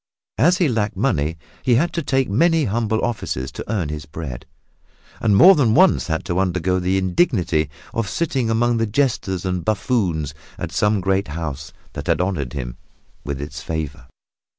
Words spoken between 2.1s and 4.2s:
many humble offices to earn his